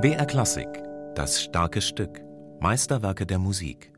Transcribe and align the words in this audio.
BR 0.00 0.26
Klassik, 0.26 0.66
das 1.14 1.40
starke 1.40 1.80
Stück, 1.80 2.20
Meisterwerke 2.58 3.26
der 3.26 3.38
Musik. 3.38 3.92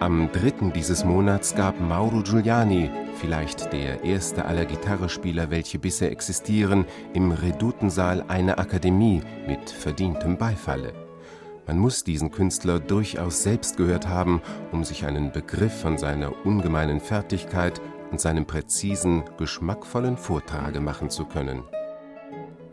Am 0.00 0.30
dritten 0.32 0.72
dieses 0.72 1.04
Monats 1.04 1.54
gab 1.54 1.78
Mauro 1.78 2.22
Giuliani, 2.22 2.90
vielleicht 3.20 3.74
der 3.74 4.02
erste 4.04 4.46
aller 4.46 4.64
Gitarrespieler, 4.64 5.50
welche 5.50 5.78
bisher 5.78 6.10
existieren, 6.10 6.86
im 7.12 7.30
Redutensaal 7.30 8.24
eine 8.28 8.56
Akademie 8.56 9.20
mit 9.46 9.68
verdientem 9.68 10.38
Beifalle. 10.38 11.05
Man 11.66 11.78
muss 11.78 12.04
diesen 12.04 12.30
Künstler 12.30 12.78
durchaus 12.78 13.42
selbst 13.42 13.76
gehört 13.76 14.06
haben, 14.06 14.40
um 14.70 14.84
sich 14.84 15.04
einen 15.04 15.32
Begriff 15.32 15.80
von 15.80 15.98
seiner 15.98 16.46
ungemeinen 16.46 17.00
Fertigkeit 17.00 17.80
und 18.12 18.20
seinem 18.20 18.46
präzisen, 18.46 19.24
geschmackvollen 19.36 20.16
Vortrage 20.16 20.80
machen 20.80 21.10
zu 21.10 21.24
können. 21.24 21.64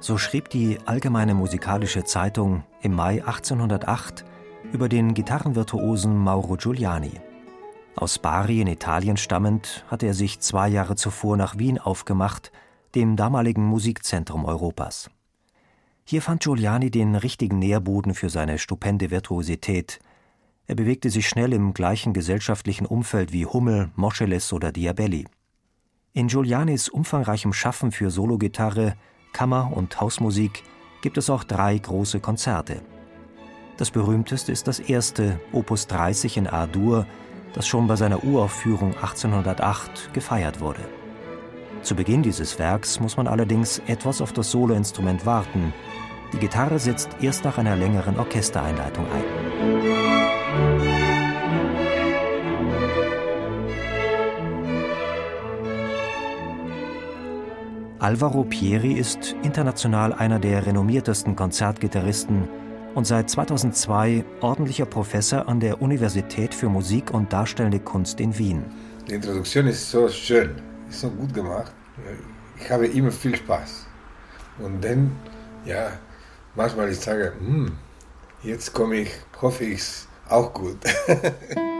So 0.00 0.16
schrieb 0.16 0.48
die 0.48 0.78
Allgemeine 0.86 1.34
Musikalische 1.34 2.04
Zeitung 2.04 2.64
im 2.80 2.94
Mai 2.94 3.24
1808 3.24 4.24
über 4.72 4.88
den 4.88 5.12
Gitarrenvirtuosen 5.12 6.16
Mauro 6.16 6.56
Giuliani. 6.56 7.20
Aus 7.94 8.18
Bari 8.18 8.60
in 8.60 8.68
Italien 8.68 9.16
stammend 9.16 9.84
hatte 9.88 10.06
er 10.06 10.14
sich 10.14 10.40
zwei 10.40 10.68
Jahre 10.68 10.94
zuvor 10.94 11.36
nach 11.36 11.58
Wien 11.58 11.78
aufgemacht, 11.78 12.52
dem 12.94 13.16
damaligen 13.16 13.64
Musikzentrum 13.64 14.44
Europas. 14.44 15.10
Hier 16.10 16.22
fand 16.22 16.42
Giuliani 16.42 16.90
den 16.90 17.16
richtigen 17.16 17.58
Nährboden 17.58 18.14
für 18.14 18.30
seine 18.30 18.56
stupende 18.56 19.10
Virtuosität. 19.10 19.98
Er 20.66 20.74
bewegte 20.74 21.10
sich 21.10 21.28
schnell 21.28 21.52
im 21.52 21.74
gleichen 21.74 22.14
gesellschaftlichen 22.14 22.86
Umfeld 22.86 23.30
wie 23.30 23.44
Hummel, 23.44 23.90
Moscheles 23.94 24.54
oder 24.54 24.72
Diabelli. 24.72 25.26
In 26.14 26.28
Giulianis 26.28 26.88
umfangreichem 26.88 27.52
Schaffen 27.52 27.92
für 27.92 28.10
Sologitarre, 28.10 28.96
Kammer- 29.34 29.70
und 29.76 30.00
Hausmusik 30.00 30.62
gibt 31.02 31.18
es 31.18 31.28
auch 31.28 31.44
drei 31.44 31.76
große 31.76 32.20
Konzerte. 32.20 32.80
Das 33.76 33.90
berühmteste 33.90 34.50
ist 34.50 34.66
das 34.66 34.80
erste, 34.80 35.38
Opus 35.52 35.88
30 35.88 36.38
in 36.38 36.46
A-Dur, 36.46 37.06
das 37.52 37.68
schon 37.68 37.86
bei 37.86 37.96
seiner 37.96 38.24
Uraufführung 38.24 38.94
1808 38.94 40.14
gefeiert 40.14 40.60
wurde. 40.60 40.88
Zu 41.82 41.94
Beginn 41.94 42.22
dieses 42.22 42.58
Werks 42.58 43.00
muss 43.00 43.16
man 43.16 43.26
allerdings 43.26 43.80
etwas 43.86 44.20
auf 44.20 44.32
das 44.32 44.50
Soloinstrument 44.50 45.24
warten. 45.24 45.72
Die 46.32 46.38
Gitarre 46.38 46.78
setzt 46.78 47.10
erst 47.22 47.44
nach 47.44 47.56
einer 47.56 47.76
längeren 47.76 48.18
Orchestereinleitung 48.18 49.06
ein. 49.06 49.24
Alvaro 58.00 58.44
Pieri 58.44 58.92
ist 58.92 59.34
international 59.42 60.12
einer 60.12 60.38
der 60.38 60.66
renommiertesten 60.66 61.34
Konzertgitarristen 61.34 62.48
und 62.94 63.06
seit 63.06 63.28
2002 63.30 64.24
ordentlicher 64.40 64.86
Professor 64.86 65.48
an 65.48 65.60
der 65.60 65.82
Universität 65.82 66.54
für 66.54 66.68
Musik 66.68 67.12
und 67.12 67.32
Darstellende 67.32 67.80
Kunst 67.80 68.20
in 68.20 68.38
Wien. 68.38 68.64
Die 69.08 69.14
Introduktion 69.14 69.66
ist 69.66 69.90
so 69.90 70.08
schön 70.08 70.67
so 70.90 71.10
gut 71.10 71.32
gemacht. 71.34 71.72
Ich 72.58 72.70
habe 72.70 72.86
immer 72.86 73.10
viel 73.10 73.36
Spaß. 73.36 73.86
Und 74.58 74.82
dann, 74.82 75.12
ja, 75.64 75.92
manchmal 76.54 76.90
ich 76.90 76.98
sage, 76.98 77.32
hm, 77.38 77.76
jetzt 78.42 78.72
komme 78.72 78.96
ich, 78.96 79.10
hoffe 79.40 79.64
ich 79.64 79.82
auch 80.28 80.52
gut. 80.52 80.78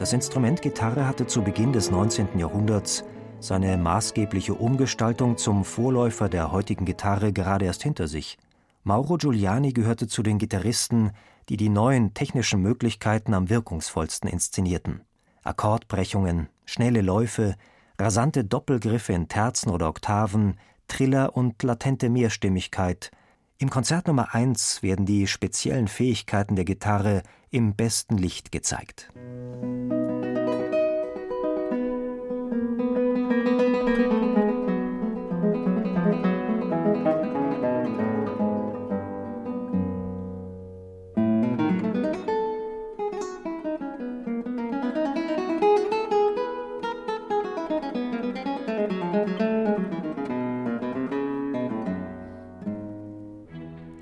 Das 0.00 0.14
Instrument 0.14 0.62
Gitarre 0.62 1.06
hatte 1.06 1.26
zu 1.26 1.42
Beginn 1.42 1.74
des 1.74 1.90
19. 1.90 2.38
Jahrhunderts 2.38 3.04
seine 3.38 3.76
maßgebliche 3.76 4.54
Umgestaltung 4.54 5.36
zum 5.36 5.62
Vorläufer 5.62 6.30
der 6.30 6.52
heutigen 6.52 6.86
Gitarre 6.86 7.34
gerade 7.34 7.66
erst 7.66 7.82
hinter 7.82 8.08
sich. 8.08 8.38
Mauro 8.82 9.18
Giuliani 9.18 9.74
gehörte 9.74 10.08
zu 10.08 10.22
den 10.22 10.38
Gitarristen, 10.38 11.10
die 11.50 11.58
die 11.58 11.68
neuen 11.68 12.14
technischen 12.14 12.62
Möglichkeiten 12.62 13.34
am 13.34 13.50
wirkungsvollsten 13.50 14.30
inszenierten. 14.30 15.02
Akkordbrechungen, 15.42 16.48
schnelle 16.64 17.02
Läufe, 17.02 17.56
rasante 18.00 18.42
Doppelgriffe 18.42 19.12
in 19.12 19.28
Terzen 19.28 19.68
oder 19.68 19.90
Oktaven, 19.90 20.58
Triller 20.88 21.36
und 21.36 21.62
latente 21.62 22.08
Mehrstimmigkeit. 22.08 23.10
Im 23.60 23.68
Konzert 23.68 24.06
Nummer 24.06 24.34
1 24.34 24.82
werden 24.82 25.04
die 25.04 25.26
speziellen 25.26 25.86
Fähigkeiten 25.86 26.56
der 26.56 26.64
Gitarre 26.64 27.22
im 27.50 27.74
besten 27.74 28.16
Licht 28.16 28.52
gezeigt. 28.52 29.12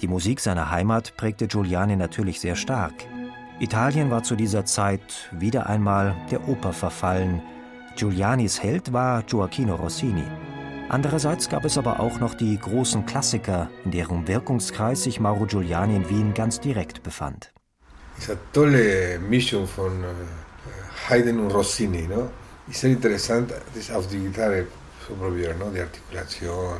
Die 0.08 0.12
Musik 0.12 0.40
seiner 0.40 0.70
Heimat 0.70 1.18
prägte 1.18 1.46
Giuliani 1.46 1.94
natürlich 1.94 2.40
sehr 2.40 2.56
stark. 2.56 2.94
Italien 3.60 4.10
war 4.10 4.22
zu 4.22 4.36
dieser 4.36 4.64
Zeit 4.64 5.28
wieder 5.32 5.66
einmal 5.66 6.16
der 6.30 6.48
Oper 6.48 6.72
verfallen. 6.72 7.42
Giulianis 7.94 8.62
Held 8.62 8.94
war 8.94 9.22
Gioacchino 9.24 9.74
Rossini. 9.74 10.24
Andererseits 10.88 11.50
gab 11.50 11.66
es 11.66 11.76
aber 11.76 12.00
auch 12.00 12.20
noch 12.20 12.32
die 12.32 12.58
großen 12.58 13.04
Klassiker, 13.04 13.68
in 13.84 13.90
deren 13.90 14.26
Wirkungskreis 14.26 15.02
sich 15.02 15.20
Mauro 15.20 15.44
Giuliani 15.44 15.96
in 15.96 16.08
Wien 16.08 16.32
ganz 16.32 16.58
direkt 16.58 17.02
befand. 17.02 17.52
Es 18.16 18.24
ist 18.24 18.30
eine 18.30 18.38
tolle 18.54 19.18
Mischung 19.18 19.66
von 19.66 19.92
äh, 20.04 21.10
Haydn 21.10 21.38
und 21.38 21.50
Rossini. 21.50 22.08
No? 22.08 22.30
Ist 22.66 22.80
sehr 22.80 22.92
interessant, 22.92 23.52
das 23.74 23.90
auf 23.90 24.06
die 24.08 24.20
Gitarre 24.20 24.68
zu 25.06 25.12
probieren, 25.12 25.58
no? 25.58 25.70
die 25.70 25.80
Artikulation. 25.80 26.78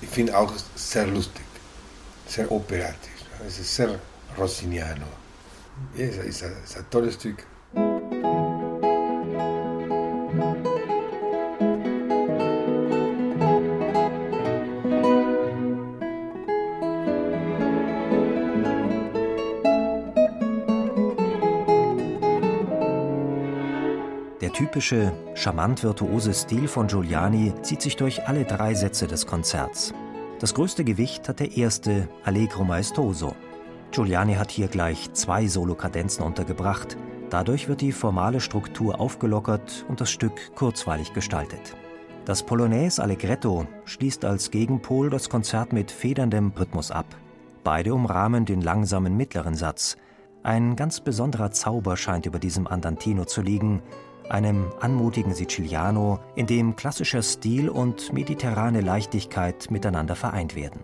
Ich 0.00 0.08
finde 0.08 0.34
auch 0.38 0.50
sehr 0.74 1.06
lustig, 1.06 1.44
sehr 2.32 2.50
operatisch. 2.50 3.10
Es 3.46 3.58
ist 3.58 3.74
sehr 3.74 3.98
rossiniano. 4.38 5.06
Ja, 5.96 6.06
es 6.06 6.16
ist 6.16 6.44
ein, 6.44 6.52
ist 6.64 6.76
ein 6.78 6.86
tolles 6.90 7.14
Stück. 7.14 7.44
Der 24.40 24.52
typische, 24.52 25.12
charmant 25.34 25.82
virtuose 25.82 26.32
Stil 26.32 26.66
von 26.66 26.86
Giuliani 26.86 27.52
zieht 27.62 27.82
sich 27.82 27.96
durch 27.96 28.26
alle 28.26 28.44
drei 28.44 28.74
Sätze 28.74 29.06
des 29.06 29.26
Konzerts. 29.26 29.92
Das 30.42 30.54
größte 30.54 30.82
Gewicht 30.82 31.28
hat 31.28 31.38
der 31.38 31.56
erste 31.56 32.08
Allegro 32.24 32.64
Maestoso. 32.64 33.36
Giuliani 33.92 34.34
hat 34.34 34.50
hier 34.50 34.66
gleich 34.66 35.12
zwei 35.12 35.46
Solokadenzen 35.46 36.24
untergebracht. 36.24 36.96
Dadurch 37.30 37.68
wird 37.68 37.80
die 37.80 37.92
formale 37.92 38.40
Struktur 38.40 38.98
aufgelockert 38.98 39.86
und 39.88 40.00
das 40.00 40.10
Stück 40.10 40.52
kurzweilig 40.56 41.12
gestaltet. 41.12 41.76
Das 42.24 42.42
Polonaise 42.42 43.00
Allegretto 43.00 43.68
schließt 43.84 44.24
als 44.24 44.50
Gegenpol 44.50 45.10
das 45.10 45.30
Konzert 45.30 45.72
mit 45.72 45.92
federndem 45.92 46.52
Rhythmus 46.58 46.90
ab. 46.90 47.06
Beide 47.62 47.94
umrahmen 47.94 48.44
den 48.44 48.62
langsamen 48.62 49.16
mittleren 49.16 49.54
Satz. 49.54 49.96
Ein 50.42 50.74
ganz 50.74 50.98
besonderer 50.98 51.52
Zauber 51.52 51.96
scheint 51.96 52.26
über 52.26 52.40
diesem 52.40 52.66
Andantino 52.66 53.26
zu 53.26 53.42
liegen, 53.42 53.80
einem 54.32 54.72
anmutigen 54.80 55.34
Siciliano, 55.34 56.18
in 56.34 56.46
dem 56.46 56.74
klassischer 56.74 57.22
Stil 57.22 57.68
und 57.68 58.12
mediterrane 58.12 58.80
Leichtigkeit 58.80 59.70
miteinander 59.70 60.16
vereint 60.16 60.56
werden. 60.56 60.80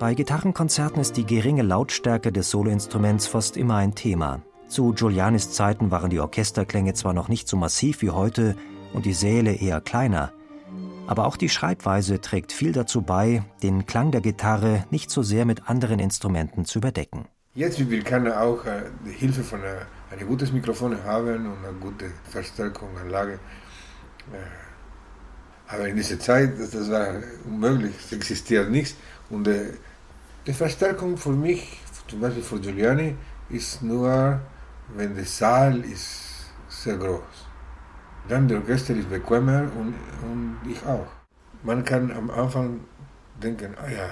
Bei 0.00 0.14
Gitarrenkonzerten 0.14 1.00
ist 1.00 1.18
die 1.18 1.26
geringe 1.26 1.62
Lautstärke 1.62 2.32
des 2.32 2.50
Soloinstruments 2.50 3.26
fast 3.26 3.58
immer 3.58 3.76
ein 3.76 3.94
Thema. 3.94 4.42
Zu 4.70 4.92
Giulianis 4.92 5.50
Zeiten 5.50 5.90
waren 5.90 6.10
die 6.10 6.20
Orchesterklänge 6.20 6.94
zwar 6.94 7.12
noch 7.12 7.26
nicht 7.26 7.48
so 7.48 7.56
massiv 7.56 8.02
wie 8.02 8.10
heute 8.10 8.54
und 8.92 9.04
die 9.04 9.14
Säle 9.14 9.52
eher 9.52 9.80
kleiner, 9.80 10.32
aber 11.08 11.26
auch 11.26 11.36
die 11.36 11.48
Schreibweise 11.48 12.20
trägt 12.20 12.52
viel 12.52 12.70
dazu 12.70 13.02
bei, 13.02 13.42
den 13.64 13.86
Klang 13.86 14.12
der 14.12 14.20
Gitarre 14.20 14.84
nicht 14.92 15.10
so 15.10 15.24
sehr 15.24 15.44
mit 15.44 15.68
anderen 15.68 15.98
Instrumenten 15.98 16.66
zu 16.66 16.78
überdecken. 16.78 17.24
Jetzt 17.56 17.80
will 17.90 18.04
kann 18.04 18.30
auch 18.30 18.64
äh, 18.64 18.82
die 19.04 19.10
Hilfe 19.10 19.42
von 19.42 19.60
einer, 19.60 19.86
ein 20.12 20.24
gutes 20.24 20.52
Mikrofon 20.52 21.02
haben 21.02 21.46
und 21.46 21.64
eine 21.66 21.76
gute 21.80 22.12
Verstärkung, 22.30 22.90
Anlage. 22.96 23.40
Äh, 24.32 24.36
aber 25.66 25.88
in 25.88 25.96
dieser 25.96 26.20
Zeit, 26.20 26.52
das 26.60 26.88
war 26.88 27.08
unmöglich, 27.44 27.96
es 28.04 28.12
existiert 28.12 28.70
nichts. 28.70 28.94
Und 29.30 29.48
äh, 29.48 29.72
die 30.46 30.52
Verstärkung 30.52 31.16
für 31.16 31.32
mich, 31.32 31.80
zum 32.06 32.20
Beispiel 32.20 32.44
für 32.44 32.60
Giuliani, 32.60 33.16
ist 33.48 33.82
nur, 33.82 34.40
wenn 34.96 35.14
der 35.14 35.24
Saal 35.24 35.84
ist 35.84 36.46
sehr 36.68 36.96
groß. 36.96 37.46
Dann 38.28 38.48
der 38.48 38.58
Orchester 38.58 38.94
ist 38.94 39.08
bequemer 39.08 39.62
und, 39.76 39.94
und 40.22 40.58
ich 40.70 40.84
auch. 40.84 41.06
Man 41.62 41.84
kann 41.84 42.10
am 42.12 42.30
Anfang 42.30 42.80
denken, 43.42 43.74
ah 43.82 43.88
ja, 43.88 44.08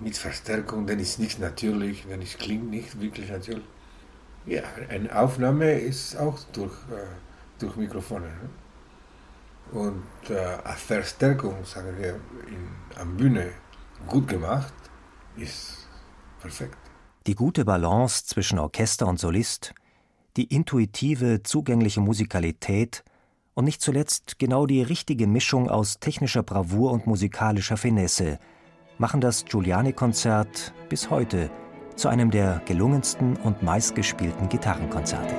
mit 0.00 0.16
Verstärkung, 0.16 0.86
dann 0.86 0.98
ist 0.98 1.18
nichts 1.18 1.38
natürlich, 1.38 2.06
dann 2.08 2.22
ist, 2.22 2.38
klingt 2.38 2.70
nicht 2.70 3.00
wirklich 3.00 3.30
natürlich. 3.30 3.64
Ja, 4.46 4.62
eine 4.88 5.14
Aufnahme 5.16 5.78
ist 5.78 6.16
auch 6.16 6.38
durch, 6.52 6.72
äh, 6.90 7.06
durch 7.58 7.76
Mikrofone. 7.76 8.26
Ne? 8.26 8.50
Und 9.80 10.30
äh, 10.30 10.36
eine 10.64 10.76
Verstärkung, 10.76 11.64
sagen 11.64 11.96
wir, 11.96 12.14
in, 12.46 12.68
am 13.00 13.16
Bühne 13.16 13.52
gut 14.06 14.28
gemacht, 14.28 14.74
ist 15.36 15.86
perfekt. 16.40 16.76
Die 17.26 17.36
gute 17.36 17.64
Balance 17.64 18.26
zwischen 18.26 18.58
Orchester 18.58 19.06
und 19.06 19.20
Solist, 19.20 19.74
die 20.36 20.44
intuitive, 20.44 21.42
zugängliche 21.42 22.00
Musikalität 22.00 23.04
und 23.54 23.64
nicht 23.64 23.82
zuletzt 23.82 24.38
genau 24.38 24.66
die 24.66 24.82
richtige 24.82 25.26
Mischung 25.26 25.68
aus 25.68 25.98
technischer 26.00 26.42
Bravour 26.42 26.92
und 26.92 27.06
musikalischer 27.06 27.76
Finesse 27.76 28.38
machen 28.98 29.20
das 29.20 29.44
Giuliani-Konzert 29.44 30.72
bis 30.88 31.10
heute 31.10 31.50
zu 31.96 32.08
einem 32.08 32.30
der 32.30 32.62
gelungensten 32.66 33.36
und 33.36 33.62
meistgespielten 33.62 34.48
Gitarrenkonzerte. 34.48 35.34